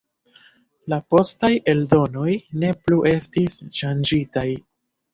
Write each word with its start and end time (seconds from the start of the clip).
La 0.93 0.99
postaj 1.15 1.51
eldonoj 1.75 2.33
ne 2.65 2.75
plu 2.83 3.01
estis 3.15 3.63
ŝanĝitaj. 3.83 4.51